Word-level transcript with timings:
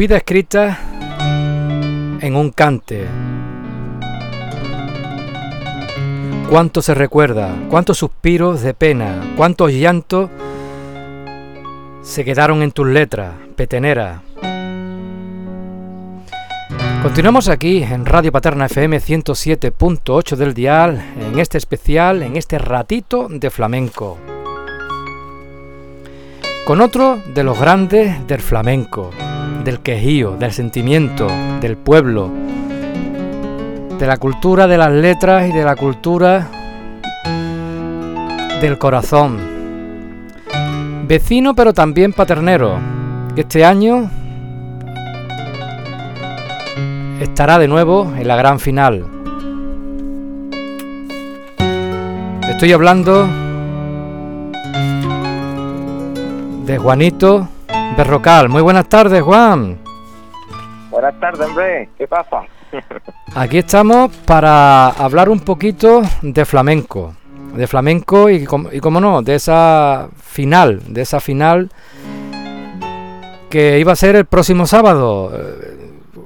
Vida 0.00 0.16
escrita 0.16 0.78
en 2.22 2.34
un 2.34 2.52
cante. 2.52 3.06
Cuánto 6.48 6.80
se 6.80 6.94
recuerda, 6.94 7.54
cuántos 7.68 7.98
suspiros 7.98 8.62
de 8.62 8.72
pena, 8.72 9.20
cuántos 9.36 9.72
llantos 9.72 10.30
se 12.00 12.24
quedaron 12.24 12.62
en 12.62 12.72
tus 12.72 12.86
letras, 12.86 13.34
petenera. 13.56 14.22
Continuamos 17.02 17.50
aquí 17.50 17.82
en 17.82 18.06
Radio 18.06 18.32
Paterna 18.32 18.64
FM 18.64 19.00
107.8 19.00 20.36
del 20.36 20.54
dial, 20.54 20.98
en 21.20 21.38
este 21.38 21.58
especial, 21.58 22.22
en 22.22 22.38
este 22.38 22.58
ratito 22.58 23.28
de 23.28 23.50
flamenco. 23.50 24.16
Con 26.64 26.80
otro 26.80 27.20
de 27.34 27.44
los 27.44 27.60
grandes 27.60 28.26
del 28.26 28.40
flamenco, 28.40 29.10
del 29.64 29.80
quejío, 29.80 30.36
del 30.38 30.52
sentimiento, 30.52 31.26
del 31.60 31.76
pueblo, 31.76 32.30
de 33.98 34.06
la 34.06 34.16
cultura 34.16 34.66
de 34.66 34.78
las 34.78 34.90
letras 34.90 35.48
y 35.48 35.52
de 35.52 35.64
la 35.64 35.76
cultura 35.76 36.48
del 38.60 38.78
corazón. 38.78 39.38
Vecino 41.06 41.54
pero 41.54 41.72
también 41.72 42.12
paternero, 42.12 42.78
este 43.36 43.64
año 43.64 44.10
estará 47.20 47.58
de 47.58 47.68
nuevo 47.68 48.12
en 48.16 48.28
la 48.28 48.36
gran 48.36 48.60
final. 48.60 49.06
Estoy 52.48 52.72
hablando 52.72 53.26
de 56.66 56.78
Juanito 56.78 57.48
Berrocal. 58.00 58.48
Muy 58.48 58.62
buenas 58.62 58.88
tardes, 58.88 59.20
Juan. 59.20 59.78
Buenas 60.88 61.20
tardes, 61.20 61.46
hombre. 61.46 61.90
¿Qué 61.98 62.08
pasa? 62.08 62.44
Aquí 63.36 63.58
estamos 63.58 64.10
para 64.24 64.88
hablar 64.88 65.28
un 65.28 65.40
poquito 65.40 66.00
de 66.22 66.46
flamenco. 66.46 67.14
De 67.54 67.66
flamenco 67.66 68.30
y, 68.30 68.46
y 68.72 68.80
como 68.80 69.00
no, 69.02 69.20
de 69.20 69.34
esa 69.34 70.08
final, 70.16 70.80
de 70.86 71.02
esa 71.02 71.20
final 71.20 71.68
que 73.50 73.78
iba 73.78 73.92
a 73.92 73.96
ser 73.96 74.16
el 74.16 74.24
próximo 74.24 74.64
sábado. 74.64 75.30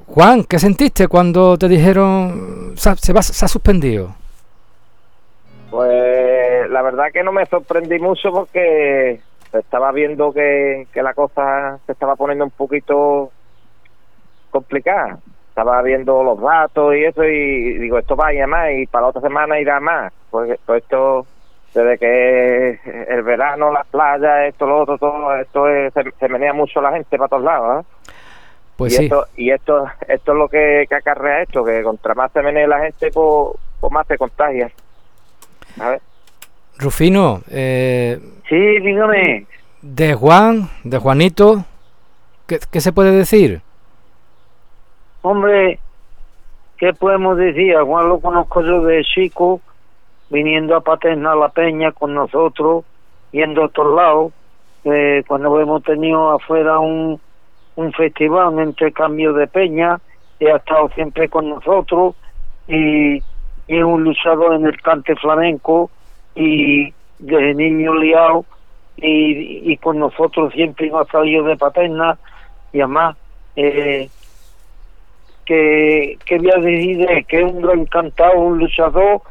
Juan, 0.07 0.45
¿qué 0.45 0.61
sentiste 0.61 1.09
cuando 1.09 1.59
te 1.59 1.67
dijeron 1.67 2.75
se, 2.77 3.13
va, 3.13 3.21
se 3.21 3.45
ha 3.45 3.49
suspendido? 3.49 4.15
Pues 5.73 6.71
la 6.71 6.83
verdad 6.83 7.07
que 7.13 7.25
no 7.25 7.33
me 7.33 7.45
sorprendí 7.47 7.99
mucho 7.99 8.31
porque 8.31 9.19
estaba 9.59 9.93
viendo 9.93 10.33
que, 10.33 10.87
la 10.95 11.15
cosa 11.15 11.79
se 11.87 11.93
estaba 11.93 12.17
poniendo 12.17 12.45
un 12.45 12.51
poquito 12.51 13.31
complicada. 14.51 15.19
Estaba 15.49 15.83
viendo 15.83 16.25
los 16.25 16.41
datos 16.41 16.95
y 16.97 17.05
eso 17.05 17.23
y 17.25 17.79
digo, 17.79 17.99
esto 17.99 18.17
va 18.17 18.29
a 18.29 18.35
ir 18.35 18.47
más 18.47 18.73
y 18.73 18.87
para 18.87 19.03
la 19.03 19.09
otra 19.09 19.23
semana 19.23 19.61
irá 19.61 19.79
más. 19.79 20.13
Pues, 20.31 20.59
pues 20.67 20.83
esto, 20.83 21.27
desde 21.73 21.99
que 21.99 22.81
el 23.09 23.23
verano, 23.23 23.73
las 23.73 23.87
playas, 23.87 24.49
esto, 24.49 24.67
lo 24.67 24.83
otro, 24.83 24.99
todo 24.99 25.35
esto 25.37 25.65
se, 25.95 26.11
se, 26.11 26.29
menea 26.29 26.53
mucho 26.53 26.81
la 26.81 26.93
gente 26.93 27.17
para 27.17 27.29
todos 27.29 27.45
lados. 27.45 27.85
¿eh? 27.85 27.89
Pues 28.77 28.95
y 28.95 28.97
sí. 28.97 29.05
Esto, 29.05 29.27
y 29.37 29.51
esto, 29.51 29.85
esto 30.09 30.33
es 30.33 30.39
lo 30.39 30.49
que, 30.49 30.87
que 30.89 30.95
acarrea 30.97 31.43
esto, 31.43 31.65
que 31.65 31.83
contra 31.85 32.15
más 32.15 32.33
se 32.33 32.43
menea 32.43 32.67
la 32.67 32.81
gente, 32.81 33.11
pues, 33.13 33.57
pues 33.81 33.93
más 33.93 34.07
se 34.09 34.19
contagia. 34.19 34.71
A 35.81 35.91
ver. 35.91 36.01
Rufino, 36.79 37.41
eh, 37.51 38.19
sí, 38.49 38.81
dígame. 38.81 39.47
De 39.83 40.15
Juan, 40.15 40.69
de 40.83 40.99
Juanito, 40.99 41.65
¿qué, 42.47 42.59
¿qué, 42.71 42.81
se 42.81 42.93
puede 42.93 43.13
decir? 43.13 43.61
Hombre, 45.23 45.79
¿qué 46.79 46.93
podemos 46.95 47.37
decir? 47.37 47.77
A 47.77 47.85
Juan 47.85 48.09
lo 48.09 48.19
conozco 48.21 48.63
yo 48.63 48.83
de 48.83 49.05
chico, 49.05 49.61
viniendo 50.31 50.75
a 50.75 50.81
paternar 50.81 51.37
la 51.37 51.49
peña 51.51 51.93
con 51.93 52.15
nosotros, 52.15 52.85
yendo 53.33 53.63
a 53.63 53.67
otros 53.67 53.95
lados. 53.95 54.33
Eh, 54.85 55.23
cuando 55.27 55.61
hemos 55.61 55.83
tenido 55.83 56.33
afuera 56.33 56.79
un, 56.79 57.21
un 57.77 57.93
festival, 57.93 58.55
un 58.55 58.65
intercambio 58.65 59.33
de 59.33 59.47
peña, 59.47 60.01
y 60.39 60.47
ha 60.47 60.57
estado 60.57 60.89
siempre 60.91 61.29
con 61.29 61.49
nosotros 61.49 62.15
y, 62.67 63.17
y 63.17 63.23
es 63.69 63.85
un 63.85 64.05
luchador 64.05 64.55
en 64.55 64.67
el 64.67 64.81
cante 64.81 65.15
flamenco 65.17 65.91
y 66.35 66.93
desde 67.19 67.55
niño 67.55 67.95
liado 67.95 68.45
y, 68.97 69.73
y 69.73 69.77
con 69.79 69.99
nosotros 69.99 70.53
siempre 70.53 70.89
nos 70.91 71.09
ha 71.09 71.13
salido 71.13 71.45
de 71.45 71.57
paterna 71.57 72.19
y 72.73 72.81
además 72.81 73.17
eh, 73.57 74.09
que, 75.45 76.19
que 76.25 76.39
voy 76.39 76.51
a 76.51 76.61
decir 76.61 77.07
de 77.07 77.25
que 77.25 77.43
es 77.43 77.53
un 77.53 77.63
gran 77.63 77.85
cantado, 77.87 78.39
un 78.41 78.59
luchador. 78.59 79.23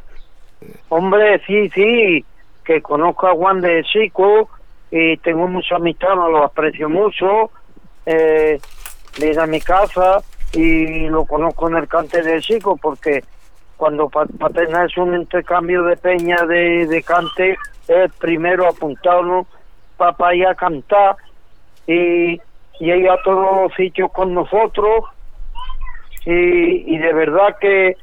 Hombre, 0.89 1.41
sí, 1.45 1.69
sí 1.69 2.25
que 2.63 2.81
conozco 2.81 3.27
a 3.27 3.33
Juan 3.33 3.59
de 3.61 3.83
chico 3.83 4.49
y 4.89 5.17
tengo 5.17 5.47
mucha 5.47 5.75
amistad, 5.75 6.15
no 6.15 6.29
lo 6.29 6.43
aprecio 6.43 6.87
mucho 6.87 7.51
eh, 8.05 8.59
viene 9.19 9.41
a 9.41 9.47
mi 9.47 9.61
casa 9.61 10.21
y 10.53 11.07
lo 11.07 11.25
conozco 11.25 11.69
en 11.69 11.77
el 11.77 11.87
cante 11.87 12.21
de 12.21 12.39
chico 12.41 12.77
porque 12.77 13.23
cuando 13.83 14.07
Paterna 14.07 14.85
es 14.85 14.95
un 14.95 15.13
intercambio 15.13 15.83
de 15.83 15.97
peña 15.97 16.37
de, 16.47 16.87
de 16.87 17.03
cante 17.03 17.57
es 17.85 18.13
primero 18.13 18.65
apuntarnos 18.65 19.45
para 19.97 20.33
ir 20.33 20.47
a 20.47 20.55
cantar 20.55 21.17
y, 21.85 22.39
y 22.79 22.91
ir 22.93 23.09
a 23.09 23.21
todos 23.23 23.61
los 23.61 23.73
sitios 23.73 24.09
con 24.13 24.33
nosotros. 24.33 25.03
Y, 26.25 26.95
y 26.95 26.97
de 26.97 27.11
verdad 27.11 27.57
que, 27.59 27.97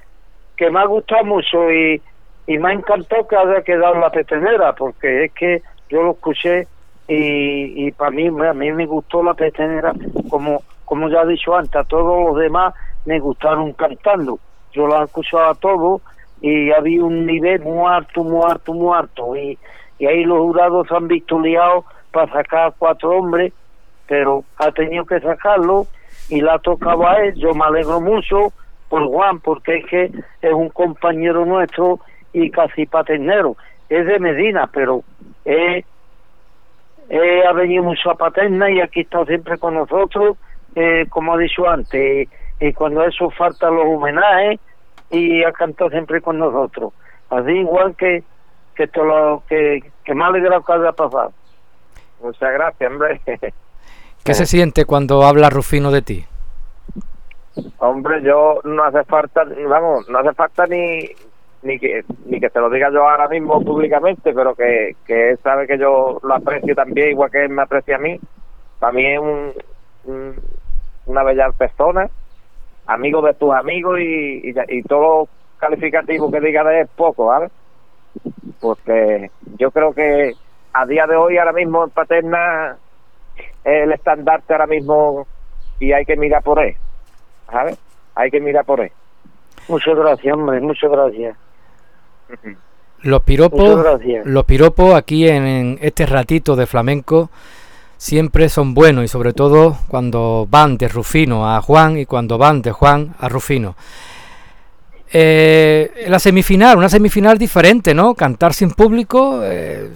que 0.54 0.70
me 0.70 0.80
ha 0.80 0.84
gustado 0.84 1.24
mucho 1.24 1.72
y, 1.72 2.02
y 2.46 2.58
me 2.58 2.68
ha 2.68 2.72
encantado 2.74 3.26
que 3.26 3.36
haya 3.36 3.62
quedado 3.62 3.94
la 3.94 4.10
petenera 4.10 4.74
porque 4.74 5.24
es 5.24 5.32
que 5.32 5.62
yo 5.88 6.02
lo 6.02 6.10
escuché 6.10 6.68
y, 7.08 7.86
y 7.86 7.90
para 7.92 8.10
mí 8.10 8.26
a 8.26 8.52
mí 8.52 8.70
me 8.72 8.84
gustó 8.84 9.22
la 9.22 9.32
petenera 9.32 9.94
como 10.28 10.62
como 10.84 11.08
ya 11.08 11.22
he 11.22 11.28
dicho 11.28 11.56
antes 11.56 11.76
a 11.76 11.84
todos 11.84 12.26
los 12.26 12.36
demás 12.36 12.74
me 13.06 13.18
gustaron 13.18 13.72
cantando 13.72 14.38
yo 14.72 14.88
he 14.88 15.04
escuchado 15.04 15.50
a 15.50 15.54
todos 15.54 16.02
y 16.40 16.70
había 16.70 17.04
un 17.04 17.26
nivel 17.26 17.60
muy 17.60 17.86
alto 17.90 18.24
muy 18.24 18.42
alto 18.50 18.72
muy 18.72 18.96
alto 18.96 19.36
y, 19.36 19.58
y 19.98 20.06
ahí 20.06 20.24
los 20.24 20.38
jurados 20.38 20.88
se 20.88 20.94
han 20.94 21.08
visto 21.08 21.38
liados 21.38 21.84
para 22.10 22.32
sacar 22.32 22.68
a 22.68 22.70
cuatro 22.70 23.10
hombres 23.10 23.52
pero 24.06 24.44
ha 24.58 24.72
tenido 24.72 25.04
que 25.04 25.20
sacarlo 25.20 25.86
y 26.28 26.40
la 26.40 26.58
tocaba 26.58 27.12
a 27.12 27.24
él. 27.26 27.34
Yo 27.36 27.54
me 27.54 27.64
alegro 27.64 28.00
mucho 28.00 28.52
por 28.88 29.06
Juan 29.06 29.38
porque 29.38 29.78
es 29.78 29.86
que 29.86 30.10
es 30.42 30.52
un 30.52 30.68
compañero 30.70 31.44
nuestro 31.46 32.00
y 32.32 32.50
casi 32.50 32.86
paternero. 32.86 33.56
Es 33.88 34.06
de 34.06 34.18
Medina 34.18 34.68
pero 34.72 35.04
eh, 35.44 35.84
ha 37.48 37.52
venido 37.52 37.82
mucho 37.82 38.10
a 38.10 38.14
Paterna 38.14 38.70
y 38.70 38.80
aquí 38.80 39.00
está 39.00 39.24
siempre 39.26 39.58
con 39.58 39.74
nosotros, 39.74 40.36
eh, 40.74 41.06
como 41.08 41.38
he 41.38 41.42
dicho 41.42 41.68
antes, 41.68 42.28
y, 42.60 42.72
cuando 42.72 43.04
eso 43.04 43.30
falta 43.30 43.70
los 43.70 43.84
homenajes 43.86 44.60
y 45.10 45.42
ha 45.42 45.52
cantado 45.52 45.90
siempre 45.90 46.20
con 46.20 46.38
nosotros. 46.38 46.92
Así 47.30 47.52
igual 47.52 47.94
que 47.96 48.22
que 48.74 48.84
esto 48.84 49.04
lo 49.04 49.42
que, 49.48 49.80
que 50.04 50.14
me 50.14 50.24
alegra 50.24 50.60
que 50.64 50.72
haya 50.72 50.92
pasado. 50.92 51.32
Muchas 52.22 52.52
gracias, 52.52 52.90
hombre. 52.90 53.20
¿Qué 54.24 54.34
se 54.34 54.46
siente 54.46 54.84
cuando 54.84 55.24
habla 55.24 55.50
Rufino 55.50 55.90
de 55.90 56.02
ti? 56.02 56.24
Hombre, 57.78 58.22
yo 58.22 58.60
no 58.64 58.84
hace 58.84 59.04
falta, 59.04 59.44
vamos, 59.68 60.08
no 60.08 60.18
hace 60.18 60.32
falta 60.34 60.66
ni 60.66 61.08
ni 61.62 61.78
que 61.78 62.04
ni 62.24 62.40
que 62.40 62.48
te 62.48 62.58
lo 62.58 62.70
diga 62.70 62.90
yo 62.90 63.06
ahora 63.06 63.28
mismo 63.28 63.62
públicamente, 63.62 64.32
pero 64.32 64.54
que, 64.54 64.96
que 65.06 65.30
él 65.30 65.38
sabe 65.42 65.66
que 65.66 65.76
yo 65.76 66.18
lo 66.22 66.34
aprecio 66.34 66.74
también, 66.74 67.10
igual 67.10 67.30
que 67.30 67.44
él 67.44 67.50
me 67.50 67.62
aprecia 67.62 67.96
a 67.96 67.98
mí. 67.98 68.18
Para 68.78 68.92
mí 68.92 69.06
es 69.06 69.18
un, 69.18 69.52
un 70.04 70.34
una 71.06 71.22
bella 71.22 71.50
persona, 71.52 72.08
amigo 72.90 73.22
de 73.22 73.34
tus 73.34 73.54
amigos 73.54 74.00
y, 74.00 74.50
y, 74.50 74.54
y 74.68 74.82
todo 74.82 75.28
calificativo 75.58 76.30
que 76.30 76.40
diga 76.40 76.64
de 76.64 76.80
él 76.80 76.84
es 76.84 76.90
poco, 76.96 77.26
¿vale? 77.26 77.48
Porque 78.60 79.30
yo 79.58 79.70
creo 79.70 79.92
que 79.92 80.32
a 80.72 80.86
día 80.86 81.06
de 81.06 81.16
hoy, 81.16 81.38
ahora 81.38 81.52
mismo 81.52 81.84
en 81.84 81.90
Paterna, 81.90 82.76
es 83.36 83.84
el 83.84 83.92
estandarte 83.92 84.52
ahora 84.52 84.66
mismo 84.66 85.26
y 85.78 85.92
hay 85.92 86.04
que 86.04 86.16
mirar 86.16 86.42
por 86.42 86.58
él, 86.58 86.74
¿sabes? 87.50 87.78
Hay 88.14 88.30
que 88.30 88.40
mirar 88.40 88.64
por 88.64 88.80
él. 88.80 88.90
Muchas 89.68 89.96
gracias, 89.96 90.34
hombre, 90.34 90.60
muchas 90.60 90.90
gracias. 90.90 91.36
Los 93.02 93.22
piropos, 93.22 94.00
los 94.24 94.44
piropos 94.44 94.94
aquí 94.94 95.28
en, 95.28 95.46
en, 95.46 95.78
este 95.80 96.06
ratito 96.06 96.56
de 96.56 96.66
flamenco 96.66 97.30
siempre 98.00 98.48
son 98.48 98.72
buenos 98.72 99.04
y 99.04 99.08
sobre 99.08 99.34
todo 99.34 99.76
cuando 99.86 100.46
van 100.48 100.78
de 100.78 100.88
Rufino 100.88 101.46
a 101.46 101.60
Juan 101.60 101.98
y 101.98 102.06
cuando 102.06 102.38
van 102.38 102.62
de 102.62 102.72
Juan 102.72 103.14
a 103.20 103.28
Rufino. 103.28 103.74
Eh, 105.12 106.06
la 106.08 106.18
semifinal, 106.18 106.78
una 106.78 106.88
semifinal 106.88 107.36
diferente, 107.36 107.92
¿no? 107.92 108.14
Cantar 108.14 108.54
sin 108.54 108.70
público, 108.70 109.42
eh, 109.44 109.90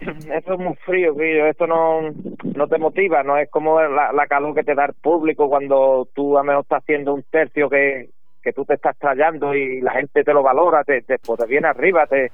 Esto 0.00 0.54
es 0.54 0.58
muy 0.58 0.74
frío, 0.76 1.14
que 1.14 1.50
esto 1.50 1.66
no, 1.66 2.10
no 2.54 2.68
te 2.68 2.78
motiva, 2.78 3.22
no 3.22 3.36
es 3.36 3.50
como 3.50 3.82
la, 3.82 4.12
la 4.12 4.26
calor 4.26 4.54
que 4.54 4.64
te 4.64 4.74
da 4.74 4.86
el 4.86 4.94
público 4.94 5.50
cuando 5.50 6.08
tú 6.14 6.38
a 6.38 6.42
menos 6.42 6.62
estás 6.62 6.82
haciendo 6.82 7.12
un 7.12 7.22
tercio 7.24 7.68
que, 7.68 8.08
que 8.42 8.54
tú 8.54 8.64
te 8.64 8.74
estás 8.74 8.96
trayendo 8.96 9.54
y 9.54 9.82
la 9.82 9.92
gente 9.92 10.24
te 10.24 10.32
lo 10.32 10.42
valora, 10.42 10.84
te, 10.84 11.02
te, 11.02 11.18
pues 11.18 11.38
te 11.38 11.46
viene 11.46 11.68
arriba, 11.68 12.06
te, 12.06 12.32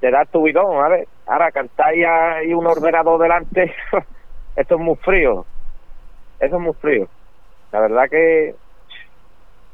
te 0.00 0.10
da 0.10 0.24
tu 0.24 0.42
bidón, 0.42 0.78
¿vale? 0.78 1.06
Ahora 1.26 1.52
cantar 1.52 1.94
y 1.94 2.52
un 2.52 2.66
ordenador 2.66 3.22
delante, 3.22 3.72
esto 4.56 4.74
es 4.74 4.80
muy 4.80 4.96
frío, 4.96 5.44
eso 6.40 6.56
es 6.56 6.62
muy 6.62 6.74
frío. 6.74 7.08
La 7.72 7.80
verdad 7.80 8.08
que 8.10 8.54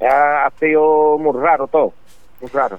ha 0.00 0.50
sido 0.58 1.18
muy 1.18 1.40
raro 1.40 1.66
todo, 1.66 1.92
muy 2.40 2.50
raro. 2.50 2.78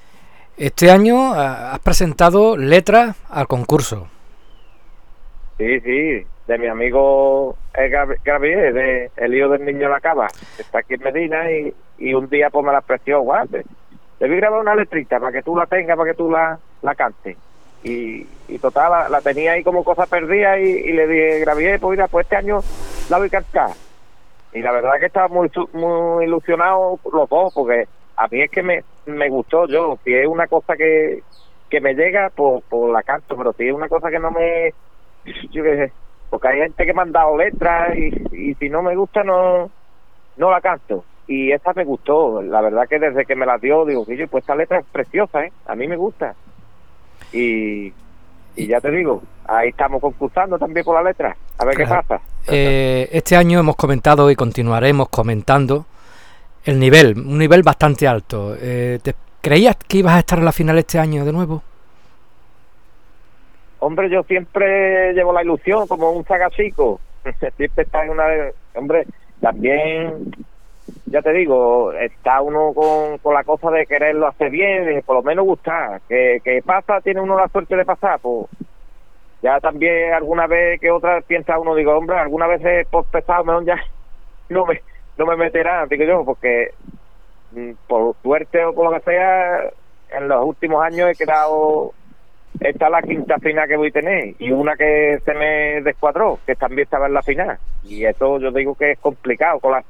Este 0.57 0.91
año 0.91 1.33
ah, 1.33 1.73
has 1.73 1.79
presentado 1.79 2.57
letras 2.57 3.15
al 3.29 3.47
concurso. 3.47 4.07
Sí, 5.57 5.79
sí, 5.81 6.25
de 6.47 6.57
mi 6.57 6.67
amigo 6.67 7.55
Gabriel, 8.23 8.73
de 8.73 9.11
El 9.17 9.35
hijo 9.35 9.49
del 9.49 9.65
niño 9.65 9.89
la 9.89 9.99
cava, 9.99 10.27
que 10.55 10.61
está 10.61 10.79
aquí 10.79 10.95
en 10.95 11.03
Medina 11.03 11.51
y, 11.51 11.73
y 11.97 12.13
un 12.13 12.29
día 12.29 12.49
pues 12.49 12.65
me 12.65 12.71
la 12.71 12.81
prestó, 12.81 13.21
guante. 13.21 13.63
Debí 14.19 14.35
grabar 14.37 14.59
una 14.59 14.75
letrita 14.75 15.19
para 15.19 15.31
que 15.31 15.43
tú 15.43 15.55
la 15.55 15.65
tengas, 15.65 15.95
para 15.97 16.11
que 16.11 16.17
tú 16.17 16.29
la, 16.29 16.59
la 16.81 16.95
cantes. 16.95 17.37
Y, 17.83 18.27
y 18.47 18.59
total, 18.59 19.11
la, 19.11 19.21
tenía 19.21 19.53
ahí 19.53 19.63
como 19.63 19.83
cosa 19.83 20.05
perdida 20.05 20.59
y, 20.59 20.91
le 20.91 21.07
dije, 21.07 21.45
Gabriel, 21.45 21.79
pues 21.79 21.91
mira, 21.91 22.07
pues 22.07 22.25
este 22.25 22.35
año 22.35 22.59
la 23.09 23.17
voy 23.17 23.27
a 23.27 23.31
cantar. 23.31 23.69
Y 24.53 24.61
la 24.61 24.71
verdad 24.71 24.99
que 24.99 25.05
estaba 25.05 25.27
muy, 25.27 25.49
muy 25.73 26.25
ilusionado 26.25 26.99
los 27.11 27.29
dos, 27.29 27.53
porque 27.53 27.87
a 28.15 28.27
mí 28.27 28.41
es 28.41 28.51
que 28.51 28.63
me, 28.63 28.83
me 29.05 29.29
gustó 29.29 29.67
yo. 29.67 29.97
Si 30.03 30.13
es 30.13 30.27
una 30.27 30.47
cosa 30.47 30.75
que, 30.75 31.23
que 31.69 31.79
me 31.79 31.93
llega, 31.93 32.31
pues, 32.35 32.63
pues 32.67 32.91
la 32.91 33.03
canto, 33.03 33.37
pero 33.37 33.53
si 33.53 33.67
es 33.67 33.73
una 33.73 33.87
cosa 33.87 34.09
que 34.09 34.19
no 34.19 34.31
me. 34.31 34.73
Yo 35.51 35.63
qué. 35.63 35.91
Porque 36.29 36.47
hay 36.47 36.59
gente 36.59 36.85
que 36.85 36.93
me 36.93 37.01
han 37.01 37.11
dado 37.11 37.37
letras 37.37 37.97
y, 37.97 38.49
y 38.49 38.53
si 38.55 38.69
no 38.69 38.83
me 38.83 38.95
gusta, 38.95 39.23
no, 39.23 39.69
no 40.37 40.51
la 40.51 40.61
canto. 40.61 41.03
Y 41.27 41.51
esta 41.51 41.73
me 41.73 41.85
gustó. 41.85 42.41
La 42.41 42.61
verdad 42.61 42.87
que 42.87 42.97
desde 42.97 43.25
que 43.25 43.35
me 43.35 43.45
la 43.45 43.57
dio, 43.57 43.85
digo, 43.85 44.03
pues 44.05 44.43
esta 44.43 44.55
letra 44.55 44.79
es 44.79 44.85
preciosa, 44.87 45.45
¿eh? 45.45 45.51
A 45.67 45.75
mí 45.75 45.87
me 45.87 45.95
gusta. 45.95 46.35
Y, 47.31 47.93
y 48.55 48.67
ya 48.67 48.79
te 48.81 48.91
digo, 48.91 49.21
ahí 49.47 49.69
estamos 49.69 50.01
concursando 50.01 50.57
también 50.57 50.85
por 50.85 50.95
la 50.95 51.09
letra. 51.09 51.35
A 51.57 51.65
ver 51.65 51.75
qué 51.75 51.85
pasa. 51.85 52.19
Eh, 52.47 53.09
este 53.11 53.35
año 53.35 53.59
hemos 53.59 53.75
comentado 53.75 54.29
y 54.31 54.35
continuaremos 54.35 55.09
comentando 55.09 55.85
el 56.65 56.79
nivel, 56.79 57.17
un 57.17 57.37
nivel 57.37 57.63
bastante 57.63 58.07
alto. 58.07 58.55
Eh, 58.59 58.99
¿te 59.01 59.13
¿Creías 59.41 59.77
que 59.77 59.99
ibas 59.99 60.15
a 60.15 60.19
estar 60.19 60.37
en 60.37 60.45
la 60.45 60.51
final 60.51 60.77
este 60.77 60.99
año 60.99 61.23
de 61.23 61.31
nuevo? 61.31 61.63
Hombre, 63.79 64.09
yo 64.09 64.23
siempre 64.23 65.13
llevo 65.13 65.31
la 65.31 65.43
ilusión 65.43 65.87
como 65.87 66.11
un 66.11 66.25
chico 66.51 66.99
siempre 67.57 67.83
está 67.83 68.03
en 68.03 68.11
una... 68.11 68.25
Hombre, 68.75 69.05
también, 69.39 70.31
ya 71.05 71.21
te 71.21 71.33
digo, 71.33 71.91
está 71.93 72.41
uno 72.41 72.73
con, 72.73 73.17
con 73.19 73.33
la 73.33 73.43
cosa 73.43 73.71
de 73.71 73.85
quererlo 73.85 74.27
hacer 74.27 74.49
bien, 74.49 75.01
por 75.05 75.17
lo 75.17 75.23
menos 75.23 75.45
gustar. 75.45 76.01
Que, 76.07 76.39
que 76.43 76.61
pasa, 76.61 77.01
tiene 77.01 77.21
uno 77.21 77.37
la 77.37 77.47
suerte 77.47 77.75
de 77.75 77.85
pasar, 77.85 78.19
pues 78.19 78.47
ya 79.41 79.59
también 79.59 80.13
alguna 80.13 80.47
vez 80.47 80.79
que 80.79 80.91
otra 80.91 81.21
piensa 81.21 81.59
uno, 81.59 81.75
digo, 81.75 81.95
hombre, 81.95 82.17
alguna 82.17 82.47
vez 82.47 82.61
he 82.63 82.85
pesado, 83.11 83.45
mejor 83.45 83.65
ya 83.65 83.77
no 84.49 84.65
me, 84.65 84.81
no 85.17 85.25
me 85.25 85.35
meterá, 85.35 85.85
digo 85.85 86.03
yo, 86.03 86.25
porque 86.25 86.71
mm, 87.51 87.71
por 87.87 88.15
suerte 88.21 88.63
o 88.65 88.73
por 88.73 88.91
lo 88.91 88.99
que 88.99 89.05
sea, 89.05 89.69
en 90.11 90.27
los 90.27 90.45
últimos 90.45 90.83
años 90.83 91.09
he 91.09 91.15
quedado, 91.15 91.93
esta 92.59 92.85
es 92.85 92.91
la 92.91 93.01
quinta 93.01 93.37
final 93.39 93.67
que 93.67 93.77
voy 93.77 93.89
a 93.89 93.91
tener, 93.91 94.35
y 94.39 94.51
una 94.51 94.75
que 94.75 95.19
se 95.23 95.33
me 95.33 95.81
descuadró, 95.83 96.39
que 96.45 96.55
también 96.55 96.83
estaba 96.83 97.07
en 97.07 97.13
la 97.13 97.21
final, 97.21 97.57
y 97.83 98.03
esto 98.03 98.39
yo 98.39 98.51
digo 98.51 98.75
que 98.75 98.91
es 98.91 98.99
complicado 98.99 99.59
con 99.59 99.71
las 99.71 99.85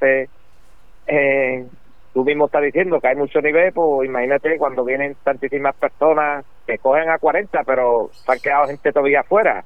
eh, 1.09 1.65
tú 2.13 2.23
mismo 2.23 2.45
estás 2.45 2.61
diciendo 2.61 3.01
que 3.01 3.07
hay 3.07 3.15
mucho 3.15 3.41
nivel, 3.41 3.73
pues 3.73 4.07
imagínate 4.07 4.57
cuando 4.57 4.85
vienen 4.85 5.15
tantísimas 5.23 5.75
personas 5.75 6.45
que 6.67 6.77
cogen 6.77 7.09
a 7.09 7.17
40, 7.17 7.63
pero 7.63 8.09
se 8.13 8.31
han 8.31 8.39
quedado 8.39 8.67
gente 8.67 8.91
todavía 8.91 9.21
afuera. 9.21 9.63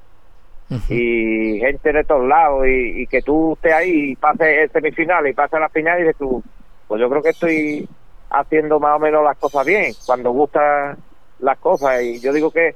Y 0.90 1.60
gente 1.60 1.94
de 1.94 2.04
todos 2.04 2.28
lados 2.28 2.66
y, 2.66 3.06
que 3.06 3.22
tú 3.22 3.54
estés 3.54 3.74
ahí 3.74 4.12
y 4.12 4.16
pases 4.16 4.48
el 4.58 4.72
semifinal 4.72 5.28
y 5.28 5.34
pases 5.34 5.60
la 5.60 5.70
final 5.70 6.00
y 6.00 6.02
dices 6.02 6.18
tú, 6.18 6.42
pues 6.88 7.00
yo 7.00 7.08
creo 7.12 7.22
que 7.22 7.30
estoy 7.30 7.88
haciendo 8.32 8.80
más 8.80 8.96
o 8.96 9.00
menos 9.00 9.24
las 9.24 9.38
cosas 9.38 9.68
bien, 9.68 9.94
cuando 10.08 10.32
gustan 10.32 10.98
las 11.40 11.60
cosas. 11.60 12.02
Y 12.02 12.20
yo 12.20 12.34
digo 12.34 12.50
que, 12.50 12.74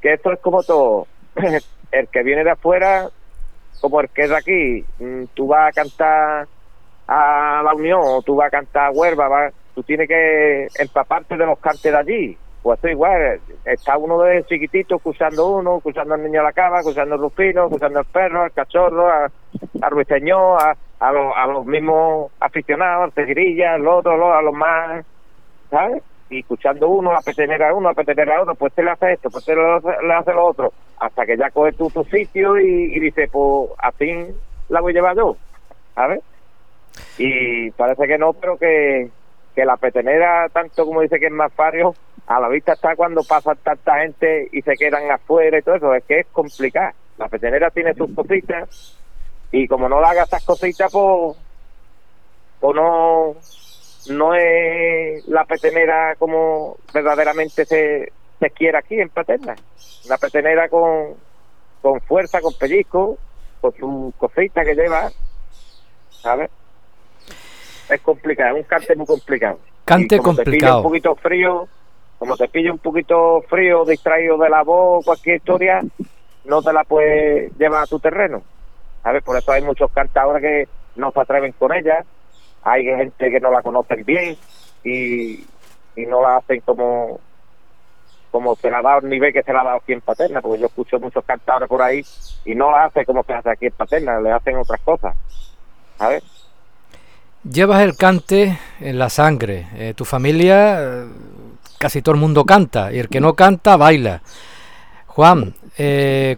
que 0.00 0.14
esto 0.14 0.32
es 0.32 0.40
como 0.40 0.64
todo, 0.64 1.06
el 1.92 2.08
que 2.08 2.22
viene 2.24 2.42
de 2.42 2.50
afuera 2.50 3.08
como 3.80 4.00
el 4.00 4.08
que 4.08 4.22
es 4.22 4.30
de 4.30 4.36
aquí, 4.36 4.84
mm, 4.98 5.24
tú 5.34 5.46
vas 5.46 5.68
a 5.68 5.72
cantar 5.72 6.48
a 7.08 7.62
la 7.64 7.74
Unión 7.74 8.00
o 8.04 8.22
tú 8.22 8.36
vas 8.36 8.48
a 8.48 8.50
cantar 8.50 8.86
a 8.86 8.90
Huelva, 8.90 9.50
tú 9.74 9.82
tienes 9.82 10.06
que 10.08 10.68
empaparte 10.78 11.36
de 11.36 11.46
los 11.46 11.58
cantes 11.58 11.90
de 11.90 11.96
allí 11.96 12.38
pues 12.62 12.76
esto 12.78 12.88
igual, 12.88 13.40
está 13.64 13.96
uno 13.96 14.20
de 14.20 14.44
chiquitito 14.44 14.96
escuchando 14.96 15.46
uno, 15.46 15.78
escuchando 15.78 16.14
al 16.14 16.22
niño 16.22 16.40
a 16.40 16.44
la 16.44 16.52
cama, 16.52 16.80
escuchando 16.80 17.14
al 17.14 17.20
Rufino, 17.20 17.64
escuchando 17.64 18.00
al 18.00 18.04
perro, 18.04 18.42
al 18.42 18.52
cachorro, 18.52 19.08
a, 19.08 19.30
Ruiseñor, 19.88 20.60
a, 20.60 20.76
a, 20.98 21.12
los, 21.12 21.32
a 21.36 21.46
los 21.46 21.64
mismos 21.64 22.32
aficionados, 22.40 23.04
al 23.04 23.12
Tejerilla, 23.12 23.74
al 23.74 23.86
otro, 23.86 24.34
a 24.34 24.42
los 24.42 24.54
más, 24.54 25.04
¿sabes? 25.70 26.02
Y 26.30 26.40
escuchando 26.40 26.88
uno, 26.88 27.12
a 27.12 27.20
petenera 27.20 27.70
a 27.70 27.74
uno, 27.74 27.88
a 27.88 27.94
petenera 27.94 28.36
a 28.36 28.42
otro, 28.42 28.54
pues 28.54 28.74
te 28.74 28.82
le 28.82 28.90
hace 28.90 29.12
esto, 29.12 29.30
pues 29.30 29.44
te 29.44 29.54
le 29.54 30.12
hace 30.12 30.32
lo 30.34 30.46
otro, 30.46 30.72
hasta 30.98 31.24
que 31.24 31.36
ya 31.36 31.50
coges 31.50 31.76
tu, 31.76 31.88
tu 31.88 32.04
sitio 32.04 32.58
y, 32.58 32.96
y 32.96 33.00
dice, 33.00 33.28
pues 33.32 33.70
así 33.78 34.26
la 34.68 34.80
voy 34.80 34.92
a 34.92 34.96
llevar 34.96 35.16
yo, 35.16 35.36
¿sabes? 35.94 36.20
Y 37.18 37.70
parece 37.72 38.06
que 38.06 38.16
no, 38.16 38.32
pero 38.32 38.56
que, 38.56 39.10
que 39.54 39.64
la 39.64 39.76
petenera, 39.76 40.48
tanto 40.52 40.86
como 40.86 41.02
dice 41.02 41.18
que 41.18 41.26
es 41.26 41.32
más 41.32 41.52
fario, 41.52 41.94
a 42.28 42.38
la 42.40 42.48
vista 42.48 42.74
está 42.74 42.94
cuando 42.94 43.22
pasa 43.24 43.54
tanta 43.56 44.00
gente 44.00 44.48
y 44.52 44.62
se 44.62 44.74
quedan 44.74 45.10
afuera 45.10 45.58
y 45.58 45.62
todo 45.62 45.74
eso, 45.74 45.94
es 45.94 46.04
que 46.04 46.20
es 46.20 46.26
complicado. 46.26 46.92
La 47.16 47.28
petenera 47.28 47.70
tiene 47.70 47.94
sus 47.94 48.14
cositas 48.14 48.96
y 49.50 49.66
como 49.66 49.88
no 49.88 50.00
le 50.00 50.06
haga 50.06 50.22
estas 50.24 50.44
cositas, 50.44 50.92
pues, 50.92 51.36
pues 52.60 52.76
no, 52.76 53.34
no 54.10 54.34
es 54.34 55.26
la 55.26 55.44
petenera 55.44 56.14
como 56.16 56.76
verdaderamente 56.92 57.64
se, 57.64 58.12
se 58.38 58.50
quiere 58.50 58.78
aquí 58.78 59.00
en 59.00 59.08
Paterna. 59.08 59.56
Una 60.06 60.18
petenera 60.18 60.68
con, 60.68 61.14
con 61.82 62.00
fuerza, 62.02 62.40
con 62.40 62.52
pellizco, 62.54 63.18
con 63.60 63.72
sus 63.74 64.14
cositas 64.16 64.64
que 64.64 64.74
lleva, 64.74 65.10
¿sabes? 66.10 66.50
Es 67.88 68.00
complicado, 68.02 68.56
es 68.56 68.62
un 68.62 68.68
cante 68.68 68.96
muy 68.96 69.06
complicado. 69.06 69.58
Cante 69.84 70.18
complicado. 70.18 70.78
un 70.78 70.82
poquito 70.82 71.14
frío, 71.16 71.68
como 72.18 72.36
te 72.36 72.48
pilla 72.48 72.72
un 72.72 72.78
poquito 72.78 73.42
frío, 73.48 73.84
distraído 73.84 74.36
de 74.36 74.50
la 74.50 74.62
voz, 74.62 75.04
cualquier 75.04 75.36
historia, 75.36 75.80
no 76.44 76.62
te 76.62 76.72
la 76.72 76.84
puedes 76.84 77.56
llevar 77.58 77.84
a 77.84 77.86
tu 77.86 77.98
terreno. 77.98 78.42
¿Sabes? 79.02 79.22
Por 79.22 79.36
eso 79.38 79.52
hay 79.52 79.62
muchos 79.62 79.90
cantadores 79.92 80.42
que 80.42 80.68
no 80.96 81.10
se 81.12 81.20
atreven 81.20 81.52
con 81.52 81.72
ella. 81.72 82.04
Hay 82.62 82.84
gente 82.84 83.30
que 83.30 83.40
no 83.40 83.50
la 83.50 83.62
conocen 83.62 84.04
bien 84.04 84.36
y, 84.84 85.44
y 85.96 86.06
no 86.06 86.20
la 86.20 86.36
hacen 86.36 86.60
como 86.60 87.20
como 88.30 88.54
se 88.56 88.70
la 88.70 88.78
ha 88.78 88.82
dado 88.82 89.00
el 89.00 89.08
nivel 89.08 89.32
que 89.32 89.42
se 89.42 89.52
la 89.52 89.62
ha 89.62 89.64
dado 89.64 89.78
aquí 89.78 89.94
en 89.94 90.02
Paterna, 90.02 90.42
porque 90.42 90.60
yo 90.60 90.66
escucho 90.66 91.00
muchos 91.00 91.24
cantadores 91.24 91.68
por 91.68 91.80
ahí 91.80 92.04
y 92.44 92.54
no 92.54 92.70
la 92.70 92.84
hacen 92.84 93.04
como 93.04 93.22
se 93.24 93.32
hace 93.32 93.50
aquí 93.50 93.66
en 93.66 93.72
Paterna, 93.72 94.20
le 94.20 94.30
hacen 94.30 94.56
otras 94.56 94.80
cosas. 94.82 95.16
¿Sabes? 95.96 96.22
Llevas 97.44 97.82
el 97.82 97.96
cante 97.96 98.58
en 98.80 98.98
la 98.98 99.08
sangre. 99.08 99.68
Eh, 99.74 99.94
tu 99.96 100.04
familia 100.04 101.06
casi 101.78 102.02
todo 102.02 102.14
el 102.14 102.20
mundo 102.20 102.44
canta 102.44 102.92
y 102.92 102.98
el 102.98 103.08
que 103.08 103.20
no 103.20 103.34
canta 103.34 103.76
baila. 103.76 104.20
Juan, 105.06 105.54
eh, 105.78 106.36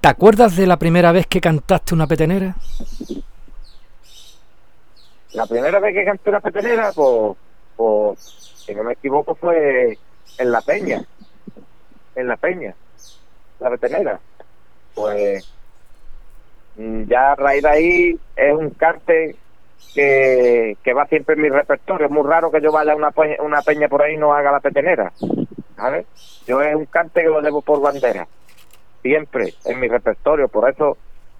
¿te 0.00 0.08
acuerdas 0.08 0.56
de 0.56 0.66
la 0.66 0.78
primera 0.78 1.10
vez 1.12 1.26
que 1.26 1.40
cantaste 1.40 1.94
una 1.94 2.06
petenera? 2.06 2.54
La 5.32 5.46
primera 5.46 5.80
vez 5.80 5.94
que 5.94 6.04
canté 6.04 6.30
una 6.30 6.40
petenera, 6.40 6.92
pues, 6.92 7.36
pues, 7.76 8.18
si 8.54 8.74
no 8.74 8.84
me 8.84 8.92
equivoco, 8.92 9.34
fue 9.34 9.98
en 10.38 10.52
La 10.52 10.60
Peña. 10.60 11.04
En 12.14 12.28
La 12.28 12.36
Peña, 12.36 12.74
la 13.58 13.70
petenera. 13.70 14.20
Pues 14.94 15.52
mm, 16.76 17.02
ya 17.04 17.32
a 17.32 17.34
raíz 17.34 17.62
de 17.62 17.68
ahí 17.68 18.20
es 18.36 18.54
un 18.54 18.70
cante 18.70 19.36
que, 19.94 20.76
que 20.82 20.92
va 20.92 21.06
siempre 21.06 21.34
en 21.34 21.42
mi 21.42 21.48
repertorio. 21.48 22.06
Es 22.06 22.12
muy 22.12 22.28
raro 22.28 22.50
que 22.50 22.60
yo 22.60 22.72
vaya 22.72 22.92
a 22.92 22.96
una, 22.96 23.10
peña, 23.62 23.88
por 23.88 24.02
ahí 24.02 24.14
y 24.14 24.16
no 24.16 24.32
haga 24.32 24.52
la 24.52 24.60
petenera. 24.60 25.12
¿sabes? 25.76 26.06
Yo 26.46 26.60
es 26.62 26.74
un 26.74 26.86
cante 26.86 27.22
que 27.22 27.28
lo 27.28 27.40
llevo 27.40 27.62
por 27.62 27.80
bandera. 27.80 28.26
Siempre 29.02 29.54
en 29.64 29.80
mi 29.80 29.88
repertorio. 29.88 30.48
Por 30.48 30.68
eso 30.68 30.96